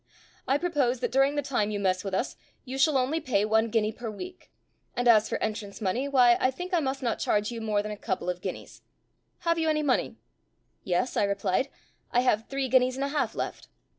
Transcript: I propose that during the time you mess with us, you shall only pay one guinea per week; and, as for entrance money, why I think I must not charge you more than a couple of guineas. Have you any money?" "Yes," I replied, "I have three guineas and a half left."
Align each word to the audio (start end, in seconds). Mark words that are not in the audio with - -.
I 0.47 0.57
propose 0.57 0.99
that 1.01 1.11
during 1.11 1.35
the 1.35 1.43
time 1.43 1.69
you 1.69 1.79
mess 1.79 2.03
with 2.03 2.15
us, 2.15 2.35
you 2.65 2.79
shall 2.79 2.97
only 2.97 3.19
pay 3.19 3.45
one 3.45 3.69
guinea 3.69 3.91
per 3.91 4.09
week; 4.09 4.49
and, 4.95 5.07
as 5.07 5.29
for 5.29 5.37
entrance 5.43 5.79
money, 5.79 6.07
why 6.07 6.37
I 6.39 6.49
think 6.49 6.73
I 6.73 6.79
must 6.79 7.03
not 7.03 7.19
charge 7.19 7.51
you 7.51 7.61
more 7.61 7.83
than 7.83 7.91
a 7.91 7.97
couple 7.97 8.27
of 8.27 8.41
guineas. 8.41 8.81
Have 9.41 9.59
you 9.59 9.69
any 9.69 9.83
money?" 9.83 10.15
"Yes," 10.83 11.15
I 11.15 11.23
replied, 11.23 11.69
"I 12.11 12.21
have 12.21 12.47
three 12.47 12.67
guineas 12.67 12.95
and 12.95 13.03
a 13.05 13.09
half 13.09 13.35
left." 13.35 13.67